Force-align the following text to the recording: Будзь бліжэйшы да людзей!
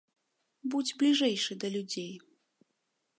Будзь 0.73 0.93
бліжэйшы 1.01 1.59
да 1.65 1.73
людзей! 1.77 2.11